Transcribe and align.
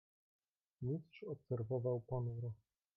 "Mistrz 0.81 1.23
obserwował 1.23 1.99
ponuro." 2.07 2.51